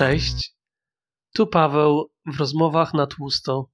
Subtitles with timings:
[0.00, 0.56] Cześć,
[1.34, 3.70] tu Paweł w rozmowach na tłusto.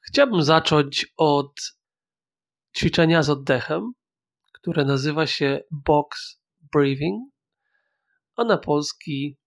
[0.00, 1.52] Chciałbym zacząć od
[2.76, 3.92] ćwiczenia z oddechem,
[4.52, 6.40] które nazywa się box
[6.72, 7.32] breathing,
[8.36, 9.38] a na polski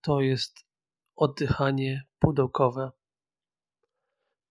[0.00, 0.58] to jest
[1.16, 2.90] oddychanie pudełkowe.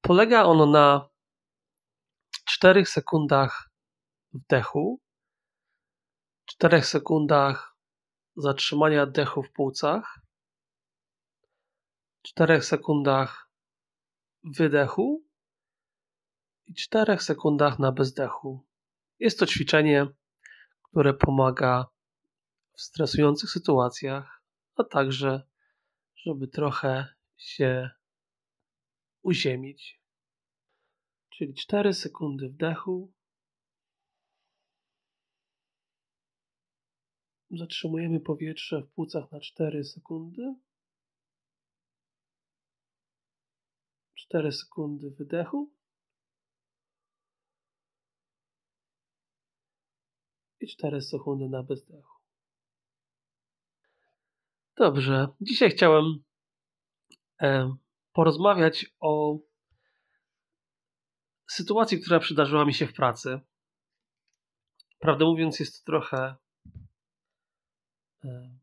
[0.01, 1.10] Polega ono na
[2.46, 3.69] 4 sekundach
[4.33, 5.01] wdechu,
[6.46, 7.68] 4 sekundach
[8.42, 10.20] zatrzymania oddechu w płucach,
[12.21, 13.50] 4 sekundach
[14.43, 15.25] wydechu
[16.66, 18.66] i 4 sekundach na bezdechu.
[19.20, 20.07] Jest to ćwiczenie,
[20.83, 21.86] które pomaga
[22.74, 24.44] w stresujących sytuacjach,
[24.75, 25.42] a także,
[26.16, 27.89] żeby trochę się
[29.21, 30.02] uziemić.
[31.30, 33.14] Czyli 4 sekundy wdechu.
[37.52, 40.55] Zatrzymujemy powietrze w płucach na 4 sekundy.
[44.16, 45.73] 4 sekundy wydechu.
[50.59, 52.19] I 4 sekundy na bezdechu.
[54.78, 56.23] Dobrze, dzisiaj chciałem
[57.41, 57.75] e,
[58.13, 59.39] porozmawiać o
[61.47, 63.39] sytuacji, która przydarzyła mi się w pracy.
[65.00, 66.36] Prawdę mówiąc, jest to trochę
[68.25, 68.59] e,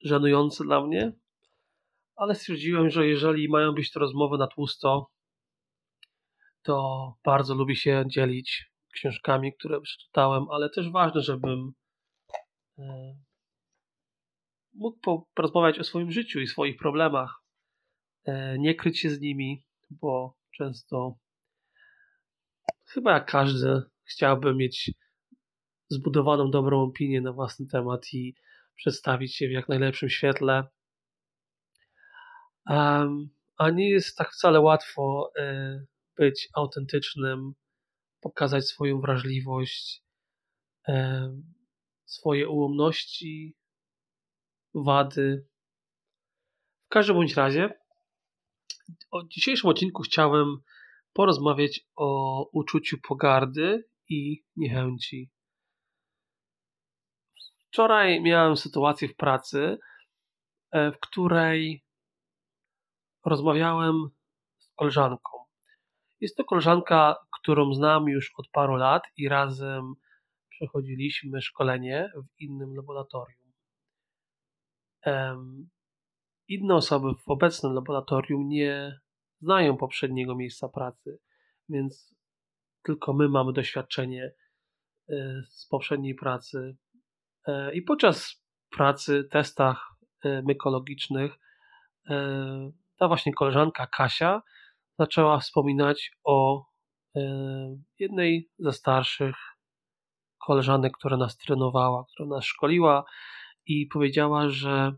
[0.00, 1.12] żenujące dla mnie,
[2.16, 5.10] ale stwierdziłem, że jeżeli mają być to rozmowy na tłusto,
[6.62, 11.72] to bardzo lubię się dzielić książkami, które przeczytałem, ale też ważne, żebym
[12.78, 13.14] e,
[14.74, 17.42] mógł porozmawiać o swoim życiu i swoich problemach,
[18.24, 21.16] e, nie kryć się z nimi, bo często
[22.86, 24.90] chyba jak każdy chciałby mieć
[25.88, 28.34] zbudowaną dobrą opinię na własny temat i
[28.76, 30.68] przedstawić się w jak najlepszym świetle.
[33.56, 35.86] A nie jest tak wcale łatwo y,
[36.16, 37.52] być autentycznym,
[38.20, 40.04] pokazać swoją wrażliwość,
[40.88, 40.92] y,
[42.04, 43.56] swoje ułomności,
[44.74, 45.46] wady.
[46.86, 47.74] W każdym bądź razie,
[49.24, 50.56] w dzisiejszym odcinku chciałem
[51.12, 55.30] porozmawiać o uczuciu pogardy i niechęci.
[57.72, 59.78] Wczoraj miałem sytuację w pracy,
[60.70, 61.84] e, w której
[63.24, 64.08] rozmawiałem
[64.58, 65.30] z koleżanką.
[66.20, 69.94] Jest to koleżanka, którą znam już od paru lat i razem
[70.48, 73.52] przechodziliśmy szkolenie w innym laboratorium.
[76.48, 79.00] Inne osoby w obecnym laboratorium nie
[79.40, 81.18] znają poprzedniego miejsca pracy,
[81.68, 82.14] więc
[82.82, 84.32] tylko my mamy doświadczenie
[85.08, 86.76] e, z poprzedniej pracy.
[87.46, 89.88] E, I podczas pracy, testach
[90.24, 91.38] e, mykologicznych,
[92.98, 94.42] ta właśnie koleżanka Kasia
[94.98, 96.66] zaczęła wspominać o
[97.98, 99.36] jednej ze starszych
[100.46, 103.04] koleżanek, która nas trenowała, która nas szkoliła
[103.66, 104.92] i powiedziała, że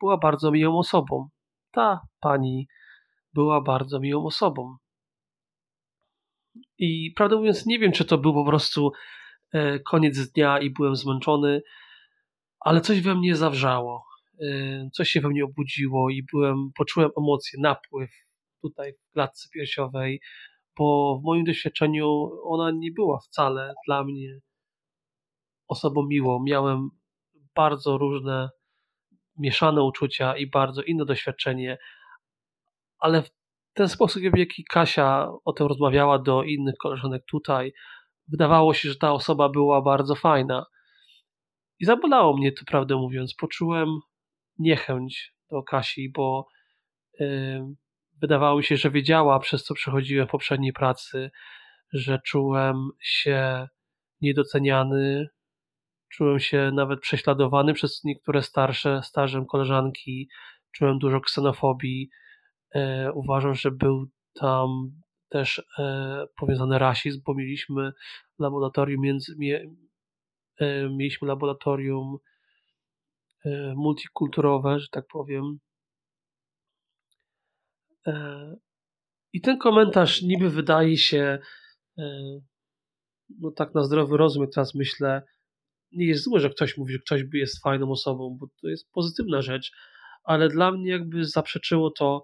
[0.00, 1.28] była bardzo miłą osobą
[1.72, 2.68] ta pani
[3.34, 4.76] była bardzo miłą osobą.
[6.78, 9.21] I prawdę mówiąc, nie wiem, czy to był po prostu e,
[9.86, 11.62] koniec dnia i byłem zmęczony,
[12.60, 14.04] ale coś we mnie zawrzało.
[14.40, 18.10] E, coś się we mnie obudziło i byłem, poczułem emocje, napływ
[18.62, 20.20] tutaj w klatce piersiowej,
[20.78, 24.38] bo w moim doświadczeniu ona nie była wcale dla mnie
[25.68, 26.42] osobą miłą.
[26.42, 26.88] Miałem
[27.54, 28.50] bardzo różne
[29.38, 31.78] mieszane uczucia i bardzo inne doświadczenie,
[32.98, 33.30] ale w
[33.72, 37.72] ten sposób, w jaki Kasia o tym rozmawiała do innych koleżanek tutaj,
[38.32, 40.66] wydawało się, że ta osoba była bardzo fajna.
[41.78, 43.34] I zabolało mnie to, prawdę mówiąc.
[43.34, 43.88] Poczułem
[44.58, 46.46] niechęć do Kasi, bo
[47.18, 47.60] yy,
[48.20, 51.30] wydawało mi się, że wiedziała, przez co przechodziłem w poprzedniej pracy,
[51.92, 53.68] że czułem się
[54.20, 55.28] niedoceniany,
[56.12, 60.28] Czułem się nawet prześladowany przez niektóre starsze, starsze koleżanki.
[60.72, 62.10] Czułem dużo ksenofobii.
[62.74, 64.68] E, uważam, że był tam
[65.32, 67.92] też e, powiązany rasizm, bo mieliśmy
[68.38, 69.70] laboratorium między, mie,
[70.60, 72.16] e, mieliśmy laboratorium
[73.44, 75.58] e, multikulturowe, że tak powiem.
[78.06, 78.56] E,
[79.32, 81.38] I ten komentarz niby wydaje się,
[81.98, 82.04] e,
[83.38, 85.22] no tak na zdrowy rozum, teraz myślę,
[85.92, 89.42] nie jest złe, że ktoś mówi, że ktoś jest fajną osobą, bo to jest pozytywna
[89.42, 89.72] rzecz,
[90.24, 92.22] ale dla mnie jakby zaprzeczyło to,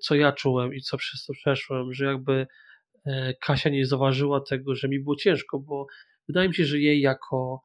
[0.00, 2.46] co ja czułem i co przez to przeszłem, że jakby
[3.06, 5.86] e, Kasia nie zauważyła tego, że mi było ciężko, bo
[6.28, 7.62] wydaje mi się, że jej jako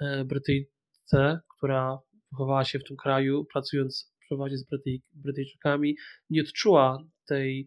[0.00, 1.98] e, Brytyjce, która
[2.32, 4.66] wychowała się w tym kraju, pracując przeważnie z
[5.12, 5.96] Brytyjczykami,
[6.30, 7.66] nie odczuła tej,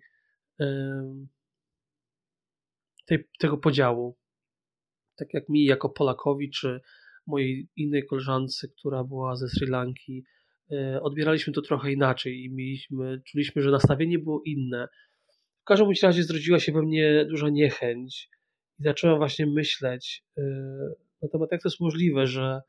[3.06, 4.18] tej, tego podziału.
[5.16, 6.82] Tak jak mi, jako Polakowi, czy
[7.28, 10.45] mojej innej koleżance, która była ze Sri Lanki, e,
[11.02, 14.88] odbieraliśmy to trochę inaczej i mieliśmy, czuliśmy, że nastawienie było inne.
[15.62, 18.30] W każdym razie zrodziła się we mnie duża niechęć
[18.80, 20.42] i zacząłem właśnie myśleć e,
[21.22, 22.62] na temat, jak to jest możliwe, że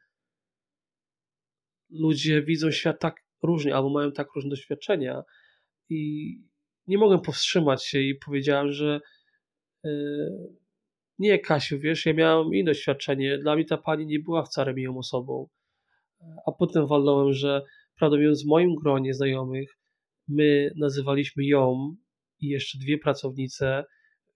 [1.90, 5.22] ludzie widzą świat tak różnie albo mają tak różne doświadczenia
[5.88, 6.32] i
[6.86, 9.00] nie mogłem powstrzymać się i powiedziałem, że
[9.84, 9.90] e,
[11.18, 13.38] nie, Kasiu, wiesz, ja miałem inne doświadczenie.
[13.38, 15.48] Dla mnie ta pani nie była wcale miłą osobą.
[16.46, 17.62] A potem walnąłem, że
[17.96, 19.78] prawdę mówiąc, w moim gronie znajomych
[20.28, 21.96] my nazywaliśmy ją
[22.40, 23.84] i jeszcze dwie pracownice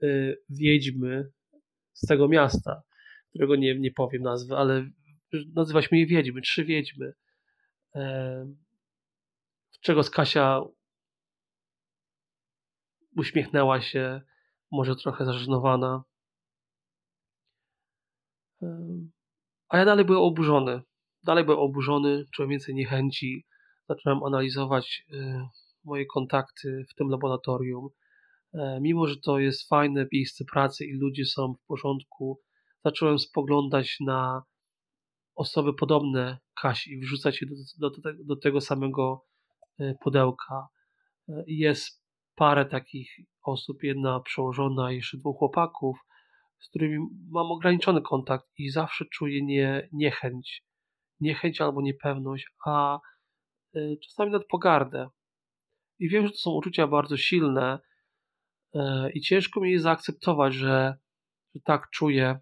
[0.02, 1.30] y, wiedźmy
[1.92, 2.82] z tego miasta,
[3.30, 4.90] którego nie, nie powiem nazwy, ale
[5.54, 7.12] nazywaliśmy je wiedźmy, trzy wiedźmy.
[7.94, 8.46] E,
[9.80, 10.60] czego z Kasia
[13.16, 14.20] uśmiechnęła się,
[14.72, 16.04] może trochę zażenowana.
[19.68, 20.80] A ja dalej byłem oburzony.
[21.22, 23.46] Dalej byłem oburzony, czułem więcej niechęci.
[23.90, 25.40] Zacząłem analizować y,
[25.84, 27.88] moje kontakty w tym laboratorium.
[28.54, 32.40] E, mimo, że to jest fajne miejsce pracy i ludzie są w porządku,
[32.84, 34.42] zacząłem spoglądać na
[35.34, 37.48] osoby podobne Kasi i wrzucać je
[37.78, 39.24] do, do, do tego samego
[39.80, 40.68] y, pudełka.
[41.28, 42.02] E, jest
[42.34, 43.10] parę takich
[43.42, 45.98] osób, jedna przełożona, jeszcze dwóch chłopaków,
[46.60, 46.98] z którymi
[47.30, 50.64] mam ograniczony kontakt i zawsze czuję nie, niechęć,
[51.20, 52.98] niechęć albo niepewność, a
[54.04, 55.08] czasami nawet pogardę.
[55.98, 57.78] I wiem, że to są uczucia bardzo silne
[58.74, 58.80] y,
[59.14, 60.94] i ciężko mi jest zaakceptować, że,
[61.54, 62.40] że tak czuję,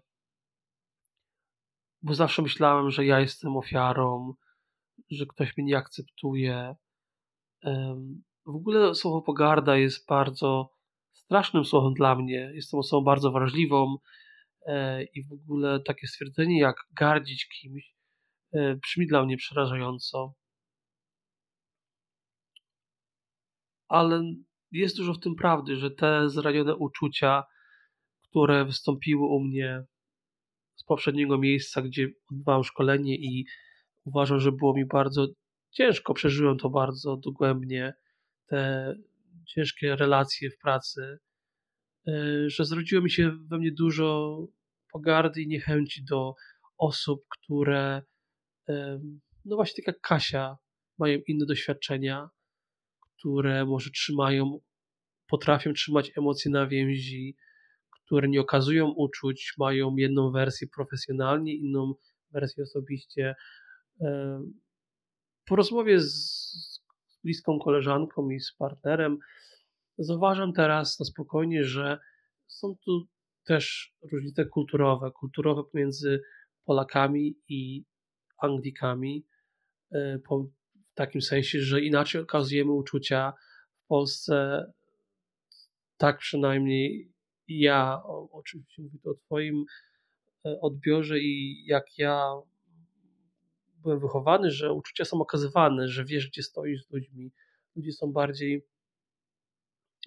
[2.01, 4.33] bo zawsze myślałem, że ja jestem ofiarą,
[5.11, 6.75] że ktoś mnie nie akceptuje.
[8.45, 10.73] W ogóle słowo pogarda jest bardzo
[11.11, 12.51] strasznym słowem dla mnie.
[12.53, 13.97] Jestem osobą bardzo wrażliwą
[14.65, 17.95] e, i w ogóle takie stwierdzenie jak gardzić kimś
[18.53, 20.33] e, brzmi dla mnie przerażająco.
[23.89, 24.33] Ale
[24.71, 27.43] jest dużo w tym prawdy, że te zranione uczucia,
[28.23, 29.83] które wystąpiły u mnie
[30.75, 33.45] z poprzedniego miejsca, gdzie odbywałem szkolenie i
[34.05, 35.27] uważam, że było mi bardzo
[35.71, 37.93] ciężko, przeżyłem to bardzo dogłębnie,
[38.47, 38.93] te
[39.47, 41.17] ciężkie relacje w pracy,
[42.07, 42.13] e,
[42.49, 44.39] że zrodziło mi się we mnie dużo
[44.91, 46.33] pogardy i niechęci do
[46.77, 48.01] osób, które,
[49.45, 50.57] no właśnie tak jak Kasia,
[50.99, 52.29] mają inne doświadczenia,
[53.19, 54.59] które może trzymają,
[55.27, 57.35] potrafią trzymać emocje na więzi,
[58.05, 61.93] które nie okazują uczuć, mają jedną wersję profesjonalnie, inną
[62.31, 63.35] wersję osobiście.
[65.45, 66.81] Po rozmowie z
[67.23, 69.17] bliską koleżanką i z partnerem,
[69.97, 71.99] zauważam teraz na spokojnie, że
[72.47, 73.07] są tu
[73.43, 76.21] też różnice kulturowe, kulturowe pomiędzy
[76.65, 77.85] Polakami i
[78.37, 79.25] Anglikami,
[79.91, 80.19] e,
[80.99, 83.33] takim sensie, że inaczej okazujemy uczucia
[83.83, 84.65] w Polsce,
[85.97, 87.13] tak przynajmniej
[87.47, 88.01] ja,
[88.31, 89.65] oczywiście mówię o Twoim
[90.45, 92.31] e, odbiorze i jak ja
[93.75, 97.31] byłem wychowany, że uczucia są okazywane, że wiesz, gdzie stoisz z ludźmi.
[97.75, 98.65] Ludzie są bardziej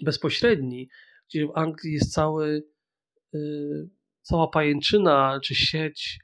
[0.03, 0.89] bezpośredni,
[1.29, 2.63] gdzie w Anglii jest cały,
[3.33, 3.89] yy,
[4.23, 6.19] cała pajęczyna czy sieć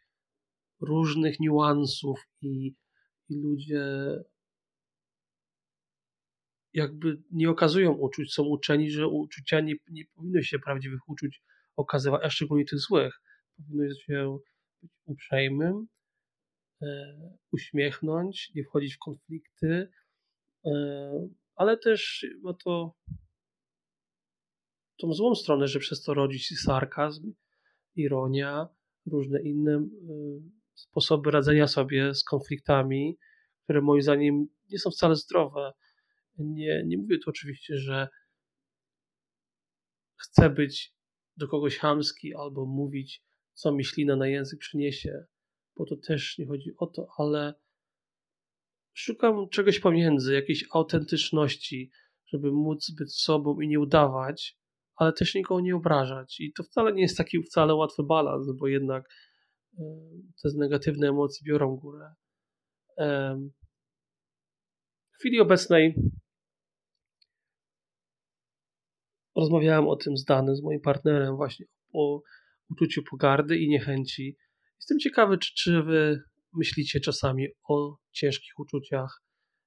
[0.80, 2.74] różnych niuansów i,
[3.28, 3.84] i ludzie
[6.78, 11.42] jakby nie okazują uczuć, są uczeni, że uczucia nie, nie powinno się prawdziwych uczuć
[11.76, 13.20] okazywać, a szczególnie tych złych.
[13.56, 14.38] Powinno się
[14.82, 15.86] być uprzejmym,
[16.82, 17.16] E,
[17.52, 19.90] uśmiechnąć, nie wchodzić w konflikty,
[20.64, 20.72] e,
[21.54, 22.94] ale też ma to
[24.96, 27.32] tą złą stronę, że przez to rodzi się sarkazm,
[27.94, 28.68] ironia,
[29.06, 29.86] różne inne e,
[30.74, 33.18] sposoby radzenia sobie z konfliktami,
[33.64, 35.72] które moim zdaniem nie są wcale zdrowe.
[36.38, 38.08] Nie, nie mówię tu oczywiście, że
[40.16, 40.94] chcę być
[41.36, 45.24] do kogoś chamski albo mówić, co mi ślina na język przyniesie
[45.78, 47.54] bo to też nie chodzi o to, ale
[48.92, 51.90] szukam czegoś pomiędzy, jakiejś autentyczności,
[52.26, 54.58] żeby móc być sobą i nie udawać,
[54.96, 56.40] ale też nikogo nie obrażać.
[56.40, 59.08] I to wcale nie jest taki wcale łatwy balans, bo jednak
[60.42, 62.14] te negatywne emocje biorą górę.
[65.12, 65.94] W chwili obecnej
[69.40, 72.22] rozmawiałem o tym z Danem, z moim partnerem, właśnie o
[72.70, 74.36] uczuciu pogardy i niechęci
[74.88, 76.22] Jestem ciekawy, czy, czy wy
[76.54, 79.22] myślicie czasami o ciężkich uczuciach?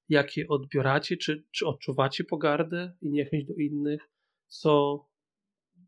[0.10, 1.18] Jak je odbieracie?
[1.18, 4.10] Czy, czy odczuwacie pogardę i niechęć do innych?
[4.48, 5.06] Co,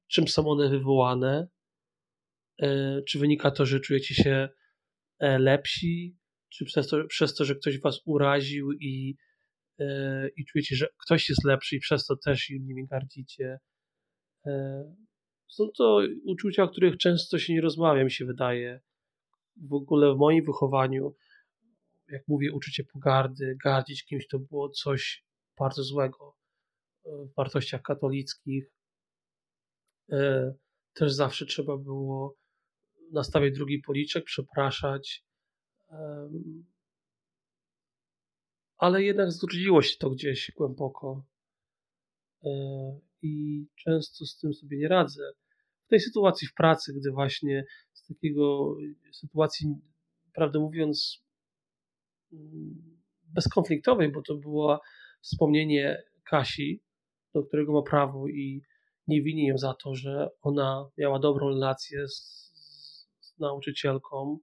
[0.08, 1.48] czym są one wywołane?
[2.62, 4.50] E, czy wynika to, że czujecie się
[5.20, 6.18] e, lepsi?
[6.50, 9.16] Czy przez to, przez to że ktoś was uraził i,
[9.80, 13.58] e, i czujecie, że ktoś jest lepszy i przez to też nimi gardzicie?
[15.48, 18.82] Są to uczucia, o których często się nie rozmawia, mi się wydaje.
[19.58, 21.16] W ogóle w moim wychowaniu,
[22.08, 25.26] jak mówię, uczucie pogardy, gardzić kimś, to było coś
[25.60, 26.36] bardzo złego
[27.06, 28.72] w wartościach katolickich.
[30.94, 32.38] Też zawsze trzeba było
[33.12, 35.26] nastawiać drugi policzek, przepraszać.
[38.78, 41.26] Ale jednak zrudziło się to gdzieś głęboko
[42.44, 42.50] e,
[43.24, 45.32] i często z tym sobie nie radzę.
[45.86, 48.76] W tej sytuacji w pracy, gdy właśnie z takiego
[49.12, 49.68] sytuacji,
[50.34, 51.24] prawdę mówiąc,
[52.34, 54.82] mm, bezkonfliktowej, bo to było
[55.22, 56.82] wspomnienie Kasi,
[57.34, 58.62] do którego ma prawo i
[59.08, 62.16] nie winię ją za to, że ona miała dobrą relację z,
[63.20, 64.40] z nauczycielką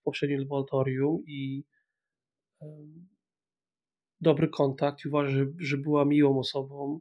[0.00, 1.64] w poprzednim laboratorium i
[2.60, 3.08] um,
[4.20, 7.00] dobry kontakt i uważam, że, że była miłą osobą,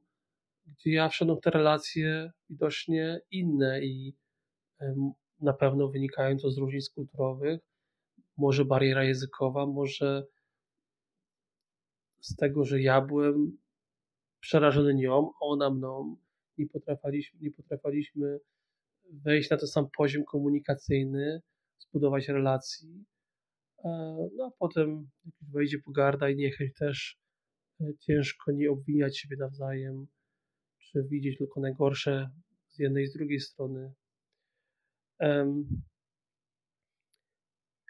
[0.66, 4.16] gdzie ja wszedłem w te relacje widocznie inne i
[5.40, 7.60] na pewno wynikają to z różnic kulturowych,
[8.38, 10.26] może bariera językowa, może
[12.20, 13.58] z tego, że ja byłem
[14.40, 16.18] przerażony nią, ona mną,
[16.58, 18.40] nie potrafiliśmy, nie potrafiliśmy
[19.12, 21.42] wejść na ten sam poziom komunikacyjny,
[21.80, 23.06] zbudować relacji.
[23.84, 23.90] E,
[24.36, 25.10] no a potem
[25.42, 27.20] wejdzie pogarda i niechęć też
[27.82, 30.08] e, ciężko nie obwiniać siebie nawzajem,
[30.96, 32.30] czy widzieć tylko najgorsze
[32.68, 33.94] z jednej i z drugiej strony.
[35.20, 35.84] Um,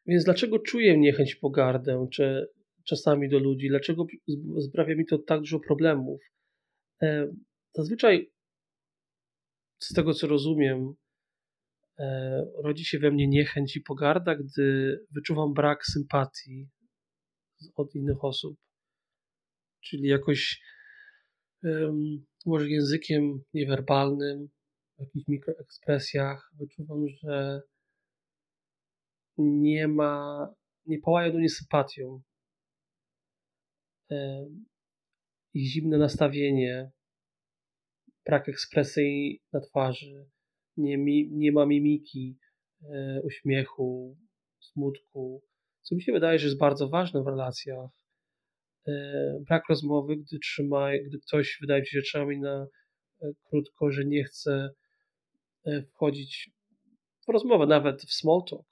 [0.08, 2.48] więc dlaczego czuję niechęć, pogardę, czy
[2.84, 3.70] czasami do ludzi?
[3.70, 4.06] Dlaczego
[4.70, 6.22] sprawia mi to tak dużo problemów?
[7.74, 8.32] Zazwyczaj,
[9.80, 10.94] z tego co rozumiem,
[12.00, 16.70] e, rodzi się we mnie niechęć i pogarda, gdy wyczuwam brak sympatii
[17.76, 18.58] od innych osób.
[19.84, 20.62] Czyli jakoś
[22.46, 24.50] może językiem niewerbalnym,
[24.98, 27.62] w jakichś mikroekspresjach wyczuwam, że
[29.38, 30.48] nie ma,
[30.86, 32.22] nie pałają do mnie sympatią
[35.54, 36.92] ich zimne nastawienie,
[38.26, 40.30] brak ekspresji na twarzy,
[40.78, 40.98] nie,
[41.32, 42.38] nie ma mimiki,
[42.84, 44.18] e, uśmiechu,
[44.60, 45.44] smutku,
[45.82, 47.90] co mi się wydaje, że jest bardzo ważne w relacjach.
[48.88, 52.68] E, brak rozmowy, gdy, trzyma, gdy ktoś wydaje się, że trzyma mi na
[53.22, 54.70] e, krótko, że nie chce
[55.66, 56.50] e, wchodzić
[57.28, 58.68] w rozmowę, nawet w small talk,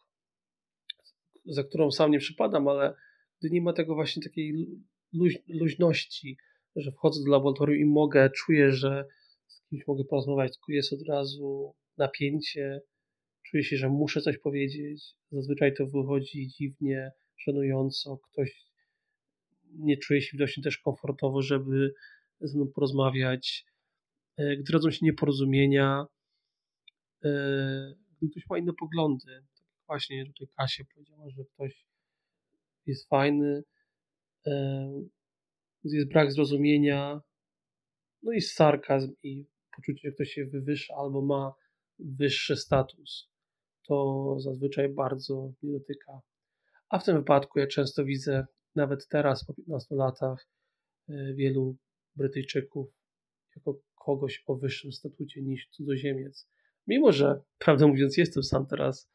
[1.45, 2.93] za którą sam nie przypadam, ale
[3.39, 4.67] gdy nie ma tego właśnie takiej
[5.13, 6.37] luź, luźności,
[6.75, 9.05] że wchodzę do laboratorium i mogę, czuję, że
[9.47, 12.81] z kimś mogę porozmawiać, tylko jest od razu napięcie,
[13.45, 15.03] czuję się, że muszę coś powiedzieć.
[15.31, 18.72] Zazwyczaj to wychodzi dziwnie, żenująco, ktoś
[19.79, 21.93] nie czuje się widocznie też komfortowo, żeby
[22.39, 23.65] ze mną porozmawiać.
[24.37, 26.05] E, gdy rodzą się nieporozumienia,
[27.25, 27.29] e,
[28.17, 31.85] gdy ktoś ma inne poglądy, tak właśnie tutaj Kasia powiedziała, że ktoś
[32.85, 33.63] jest fajny,
[35.83, 37.21] jest brak zrozumienia,
[38.23, 41.53] no i sarkazm i poczucie, że ktoś się wywyższa albo ma
[41.99, 43.29] wyższy status.
[43.87, 46.21] To zazwyczaj bardzo nie dotyka.
[46.89, 50.47] A w tym wypadku ja często widzę, nawet teraz po 15 latach,
[51.09, 51.77] e, wielu
[52.15, 52.87] Brytyjczyków
[53.55, 56.49] jako kogoś o wyższym statucie niż cudzoziemiec.
[56.87, 59.09] Mimo, że prawdę mówiąc, jestem sam teraz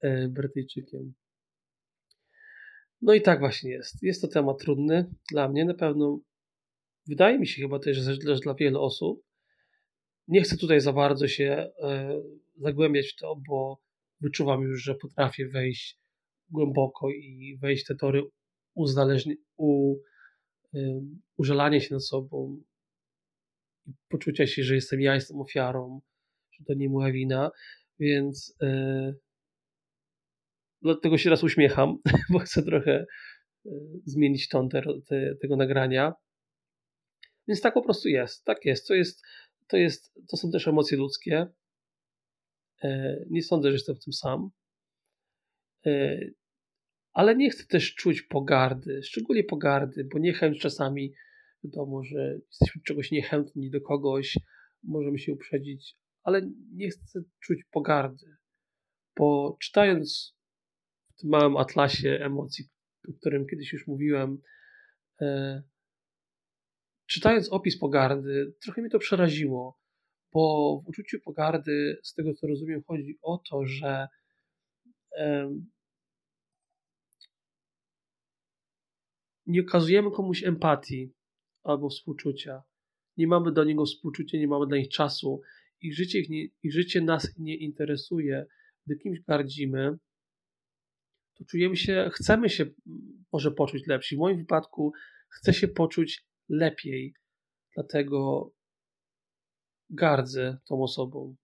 [0.00, 1.14] e, Brytyjczykiem.
[3.02, 4.02] No i tak właśnie jest.
[4.02, 6.20] Jest to temat trudny dla mnie, na pewno
[7.08, 9.22] wydaje mi się chyba też, że też dla wielu osób.
[10.28, 12.20] Nie chcę tutaj za bardzo się e,
[12.56, 13.80] zagłębiać w to, bo
[14.20, 15.98] wyczuwam już, że potrafię wejść
[16.50, 18.22] głęboko i wejść te tory
[18.74, 19.96] uzależni, u,
[20.74, 20.78] e,
[21.36, 22.62] użalania się nad sobą
[24.08, 26.00] poczucia się, że jestem ja, jestem ofiarą,
[26.52, 27.50] że to nie moja wina,
[27.98, 29.14] więc e,
[30.82, 31.96] dlatego się raz uśmiecham,
[32.32, 33.06] bo chcę trochę
[33.66, 33.70] e,
[34.04, 36.12] zmienić ton te, te, tego nagrania.
[37.48, 38.44] Więc tak po prostu jest.
[38.44, 38.86] Tak jest.
[38.86, 39.22] To, jest,
[39.68, 41.46] to, jest, to są też emocje ludzkie.
[42.82, 44.50] E, nie sądzę, że jestem w tym sam.
[47.10, 51.14] E, ale nie chcę też czuć pogardy, szczególnie pogardy, bo niechęć czasami,
[51.64, 54.38] wiadomo, że jesteśmy czegoś niechętni do kogoś,
[54.82, 58.36] możemy się uprzedzić, ale nie chcę czuć pogardy,
[59.16, 60.36] bo czytając
[61.06, 62.64] w tym małym atlasie emocji,
[63.08, 64.38] o którym kiedyś już mówiłem,
[65.20, 65.62] e,
[67.06, 69.80] czytając opis pogardy, trochę mnie to przeraziło,
[70.32, 74.08] bo w uczuciu pogardy, z tego co rozumiem, chodzi o to, że
[79.50, 81.12] nie okazujemy komuś empatii
[81.62, 82.62] albo współczucia.
[83.16, 85.40] Nie mamy do niego współczucia, nie mamy dla nich czasu.
[85.80, 88.46] Ich życie, ich, nie, ich życie nas nie interesuje.
[88.86, 89.98] Gdy kimś gardzimy,
[91.38, 92.66] to czujemy się, chcemy się
[93.32, 94.16] może poczuć lepsi.
[94.16, 94.92] W moim wypadku
[95.28, 97.14] chcę się poczuć lepiej,
[97.74, 98.50] dlatego
[99.90, 101.36] gardzę tą osobą.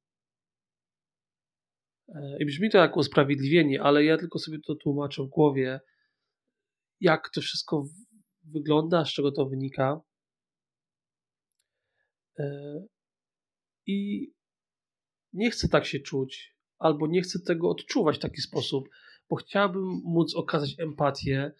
[2.08, 5.80] E, I brzmi to jak usprawiedliwienie, ale ja tylko sobie to tłumaczę w głowie,
[7.00, 7.84] jak to wszystko
[8.44, 10.00] wygląda, z czego to wynika.
[12.38, 12.78] E,
[13.86, 14.30] I
[15.32, 18.88] nie chcę tak się czuć, albo nie chcę tego odczuwać w taki sposób,
[19.28, 21.52] bo chciałbym móc okazać empatię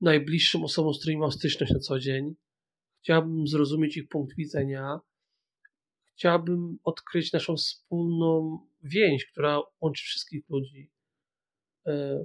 [0.00, 2.34] najbliższym osobom, z którymi mam styczność na co dzień.
[3.02, 5.00] Chciałbym zrozumieć ich punkt widzenia.
[6.12, 10.90] Chciałbym odkryć naszą wspólną więź, która łączy wszystkich ludzi.
[11.86, 12.18] E,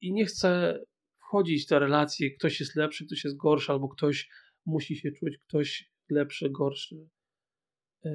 [0.00, 0.78] I nie chcę
[1.28, 4.30] wchodzić w te relacje, ktoś jest lepszy, ktoś jest gorszy, albo ktoś
[4.66, 7.08] musi się czuć, ktoś lepszy, gorszy.
[8.04, 8.10] E,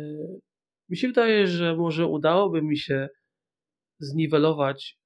[0.89, 3.09] mi się wydaje, że może udałoby mi się
[3.99, 4.99] zniwelować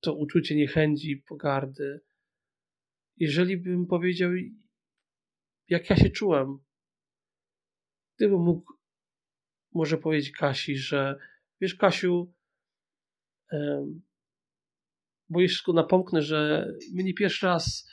[0.00, 2.00] to uczucie niechęci, pogardy,
[3.16, 4.30] jeżeli bym powiedział,
[5.68, 6.58] jak ja się czułem.
[8.16, 8.72] Gdybym mógł
[9.74, 11.18] może powiedzieć Kasi, że
[11.60, 12.32] wiesz, Kasiu,
[15.32, 17.88] bo jeszcze napomknę, że my nie pierwszy raz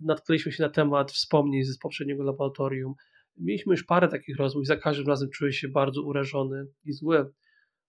[0.00, 2.94] natknęliśmy się na temat wspomnień z poprzedniego laboratorium.
[3.36, 7.32] Mieliśmy już parę takich rozmów i za każdym razem czuję się bardzo urażony i zły,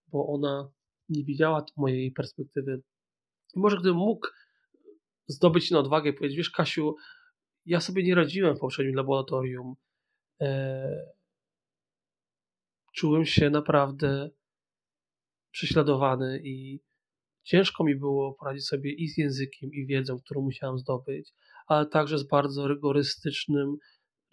[0.08, 0.70] bo ona
[1.08, 2.82] nie widziała mojej perspektywy.
[3.56, 4.26] Może gdybym mógł
[5.26, 6.96] zdobyć na odwagę i powiedzieć, wiesz Kasiu,
[7.66, 9.74] ja sobie nie radziłem w poprzednim laboratorium.
[10.40, 11.06] Eee,
[12.94, 14.30] czułem się naprawdę
[15.50, 16.80] prześladowany i
[17.44, 21.32] ciężko mi było poradzić sobie i z językiem, i wiedzą, którą musiałem zdobyć,
[21.66, 23.76] ale także z bardzo rygorystycznym,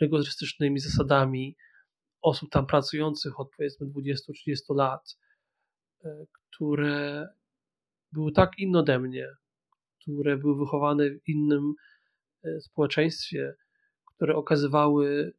[0.02, 1.56] rygorystycznymi zasadami
[2.21, 5.17] osób tam pracujących od powiedzmy 20-30 lat,
[6.06, 7.28] e, które
[8.12, 9.28] były tak inne ode mnie,
[10.02, 11.74] które były wychowane w innym
[12.43, 13.54] e, społeczeństwie,
[14.15, 15.34] które okazywały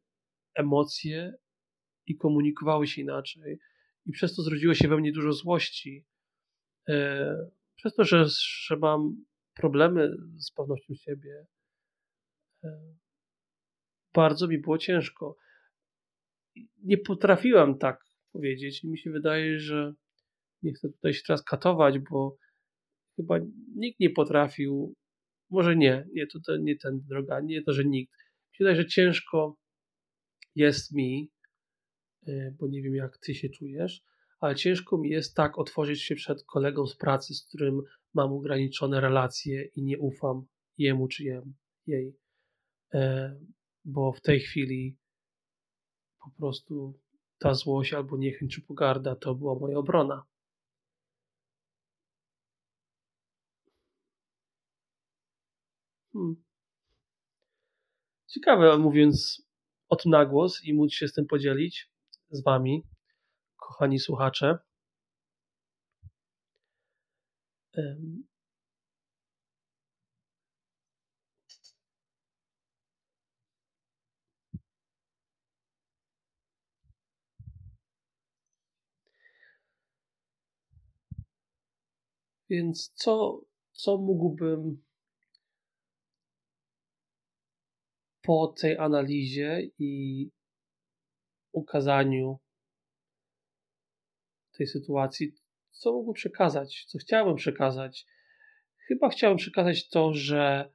[0.55, 1.33] emocje
[2.05, 3.59] i komunikowały się inaczej.
[4.05, 6.05] I przez to zrodziło się we mnie dużo złości.
[7.73, 8.25] E, przez to, że,
[8.65, 11.45] że mam problemy z pewnością siebie,
[12.63, 12.95] e,
[14.13, 15.37] bardzo mi było ciężko.
[16.83, 19.93] Nie potrafiłem tak powiedzieć i mi się wydaje, że
[20.61, 22.37] nie chcę tutaj się teraz katować, bo
[23.15, 23.39] chyba
[23.75, 24.93] nikt nie potrafił,
[25.49, 28.13] może nie, nie, to, to nie ten droga, nie to, że nikt.
[28.13, 29.57] Mi się wydaje, że ciężko
[30.55, 31.31] jest mi,
[32.27, 34.03] y, bo nie wiem jak ty się czujesz,
[34.43, 37.81] ale ciężko mi jest tak otworzyć się przed kolegą z pracy, z którym
[38.13, 40.45] mam ograniczone relacje i nie ufam
[40.77, 41.23] jemu czy
[41.87, 42.17] jej,
[42.93, 43.35] e,
[43.85, 44.97] bo w tej chwili
[46.23, 46.99] po prostu
[47.39, 50.25] ta złość albo niechęć czy pogarda to była moja obrona.
[56.13, 56.43] Hmm.
[58.27, 59.41] Ciekawe, mówiąc
[59.89, 61.91] o tym na głos i móc się z tym podzielić
[62.29, 62.83] z Wami,
[63.67, 64.57] kochani słuchacze.
[82.49, 84.83] Więc co, co mógłbym
[88.21, 90.29] po tej analizie i
[91.51, 92.39] ukazaniu
[94.57, 95.33] tej sytuacji,
[95.71, 98.05] co mógłbym przekazać, co chciałbym przekazać?
[98.87, 100.73] Chyba chciałem przekazać to, że,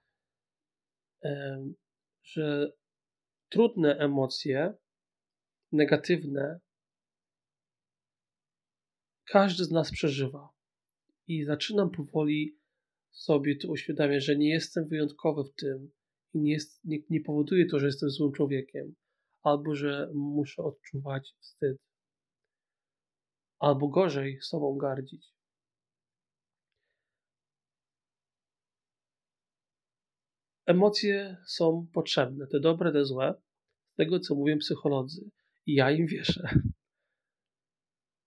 [2.22, 2.72] że
[3.48, 4.74] trudne emocje,
[5.72, 6.60] negatywne,
[9.24, 10.48] każdy z nas przeżywa.
[11.26, 12.58] I zaczynam powoli
[13.10, 15.90] sobie to uświadamiać, że nie jestem wyjątkowy w tym,
[16.34, 18.94] i nie, jest, nie, nie powoduje to, że jestem złym człowiekiem,
[19.42, 21.76] albo że muszę odczuwać wstyd,
[23.58, 25.26] albo gorzej sobą gardzić.
[30.66, 33.34] Emocje są potrzebne, te dobre, te złe,
[33.92, 35.30] z tego co mówią psycholodzy.
[35.66, 36.48] I ja im wierzę.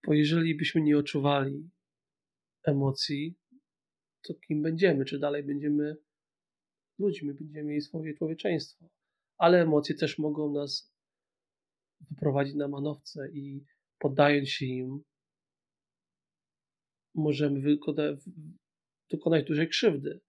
[0.08, 1.70] Bo jeżeli byśmy nie odczuwali
[2.64, 3.36] emocji,
[4.28, 5.98] to kim będziemy, czy dalej będziemy
[7.00, 8.90] ludźmi, będziemy mieli swoje człowieczeństwo.
[9.38, 10.94] Ale emocje też mogą nas
[12.10, 13.66] wyprowadzić na manowce i
[14.00, 15.04] poddając się im,
[17.16, 18.20] możemy wykonać,
[19.10, 20.22] dokonać dużej krzywdy.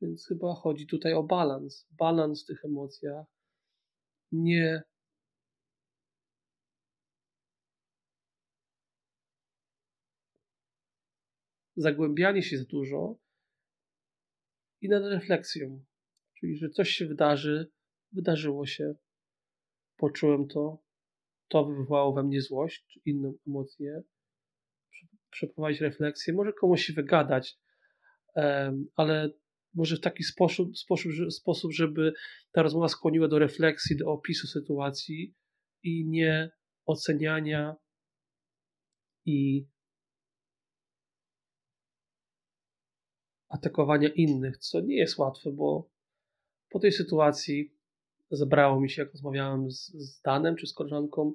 [0.00, 1.86] Więc chyba chodzi tutaj o balans.
[1.90, 3.26] Balans w tych emocjach.
[4.32, 4.82] Nie
[11.76, 13.18] zagłębianie się za dużo
[14.80, 15.84] i nad refleksją.
[16.40, 17.70] Czyli, że coś się wydarzy,
[18.12, 18.94] wydarzyło się,
[19.96, 20.82] poczułem to,
[21.48, 24.02] to wywołało we mnie złość czy inną emocję,
[25.30, 27.58] przeprowadzić refleksję, może komuś się wygadać,
[28.96, 29.30] ale
[29.74, 32.12] może w taki sposób, sposób, sposób, żeby
[32.52, 35.34] ta rozmowa skłoniła do refleksji, do opisu sytuacji
[35.82, 36.50] i nie
[36.86, 37.76] oceniania
[39.26, 39.66] i
[43.48, 45.90] atakowania innych, co nie jest łatwe, bo
[46.70, 47.74] po tej sytuacji
[48.30, 51.32] zebrało mi się, jak rozmawiałem z, z Danem czy z koleżanką,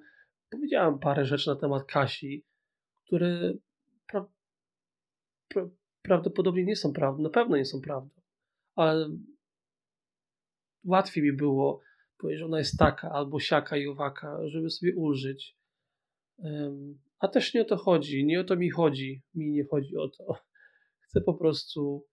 [0.49, 2.45] powiedziałem parę rzeczy na temat Kasi,
[3.05, 3.53] które
[4.13, 4.29] pra,
[5.47, 5.69] pra,
[6.01, 8.21] prawdopodobnie nie są prawdą, na pewno nie są prawdą,
[8.75, 9.17] ale
[10.85, 11.81] łatwiej mi było
[12.17, 15.57] powiedzieć, że ona jest taka albo siaka i owaka, żeby sobie ulżyć.
[16.37, 19.97] Um, a też nie o to chodzi, nie o to mi chodzi, mi nie chodzi
[19.97, 20.35] o to.
[21.01, 22.07] Chcę po prostu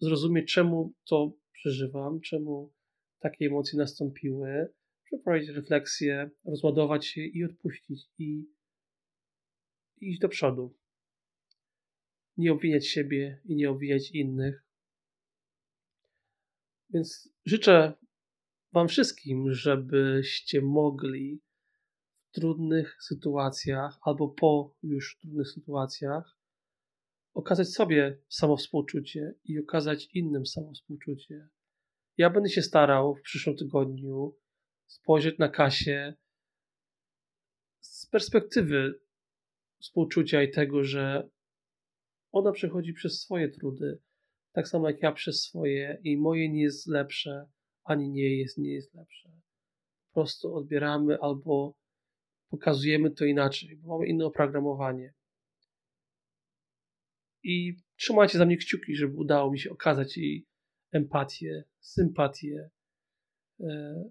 [0.00, 2.72] zrozumieć, czemu to przeżywam, czemu
[3.18, 4.72] takie emocje nastąpiły,
[5.04, 8.46] przeprowadzić refleksję, rozładować się i odpuścić i,
[10.00, 10.79] i iść do przodu.
[12.40, 14.64] Nie obwiniać siebie i nie obwiniać innych.
[16.90, 17.92] Więc życzę
[18.72, 21.40] Wam wszystkim, żebyście mogli
[22.28, 26.38] w trudnych sytuacjach albo po już trudnych sytuacjach
[27.34, 31.48] okazać sobie samowspółczucie i okazać innym samowspółczucie.
[32.16, 34.36] Ja będę się starał w przyszłym tygodniu
[34.86, 36.14] spojrzeć na Kasię
[37.80, 39.00] z perspektywy
[39.80, 41.30] współczucia i tego, że
[42.32, 43.98] ona przechodzi przez swoje trudy,
[44.52, 47.46] tak samo jak ja przez swoje i moje nie jest lepsze,
[47.84, 49.28] ani nie jest, nie jest lepsze.
[50.08, 51.74] Po prostu odbieramy albo
[52.50, 55.14] pokazujemy to inaczej, bo mamy inne oprogramowanie.
[57.42, 60.46] I trzymajcie za mnie kciuki, żeby udało mi się okazać jej
[60.92, 62.70] empatię, sympatię,
[63.60, 64.04] e,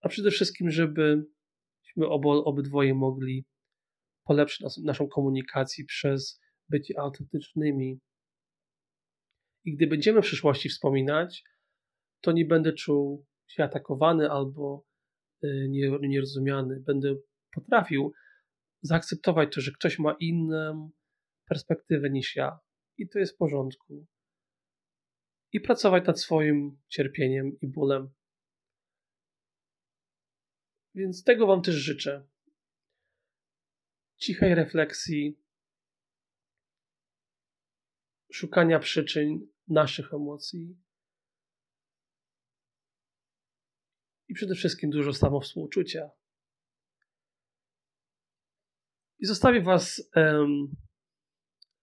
[0.00, 1.26] a przede wszystkim, żebyśmy
[2.08, 3.44] obo, obydwoje mogli
[4.24, 6.40] polepszyć nas, naszą komunikację przez
[6.72, 8.00] bycie autentycznymi.
[9.64, 11.44] I gdy będziemy w przyszłości wspominać,
[12.20, 14.84] to nie będę czuł się atakowany albo
[15.42, 15.48] e,
[16.00, 16.80] nierozumiany.
[16.80, 17.16] Będę
[17.54, 18.12] potrafił
[18.82, 20.90] zaakceptować to, że ktoś ma inną
[21.48, 22.58] perspektywę niż ja.
[22.98, 24.06] I to jest w porządku.
[25.52, 28.10] I pracować nad swoim cierpieniem i bólem.
[30.94, 32.26] Więc tego Wam też życzę.
[34.16, 35.41] Cichej refleksji,
[38.32, 40.76] szukania przyczyn naszych emocji
[44.28, 46.10] i przede wszystkim dużo samowspółczucia.
[49.18, 50.10] I zostawię Was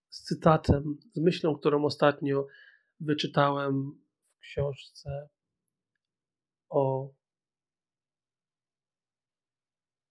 [0.08, 2.46] z cytatem, z myślą, którą ostatnio
[3.00, 4.02] wyczytałem
[4.36, 5.28] w książce
[6.68, 7.14] o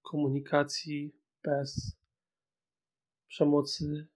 [0.02, 1.98] komunikacji bez
[3.28, 4.08] przemocy.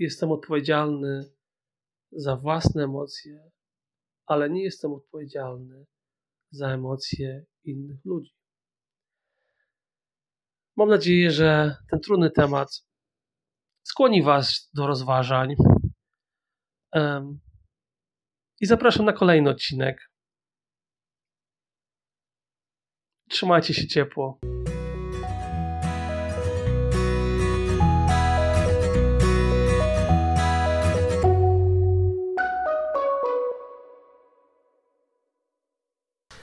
[0.00, 1.32] Jestem odpowiedzialny
[2.12, 3.50] za własne emocje,
[4.26, 5.86] ale nie jestem odpowiedzialny
[6.50, 8.34] za emocje innych ludzi.
[10.76, 12.68] Mam nadzieję, że ten trudny temat
[13.82, 15.54] skłoni Was do rozważań.
[18.60, 20.10] I zapraszam na kolejny odcinek.
[23.30, 24.38] Trzymajcie się ciepło.